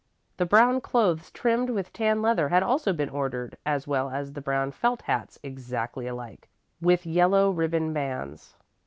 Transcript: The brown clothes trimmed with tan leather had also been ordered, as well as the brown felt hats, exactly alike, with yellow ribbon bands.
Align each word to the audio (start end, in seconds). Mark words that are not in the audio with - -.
The 0.37 0.47
brown 0.47 0.81
clothes 0.81 1.29
trimmed 1.29 1.69
with 1.69 1.93
tan 1.93 2.23
leather 2.23 2.49
had 2.49 2.63
also 2.63 2.91
been 2.91 3.09
ordered, 3.11 3.55
as 3.67 3.85
well 3.85 4.09
as 4.09 4.33
the 4.33 4.41
brown 4.41 4.71
felt 4.71 5.03
hats, 5.03 5.37
exactly 5.43 6.07
alike, 6.07 6.49
with 6.81 7.05
yellow 7.05 7.51
ribbon 7.51 7.93
bands. 7.93 8.55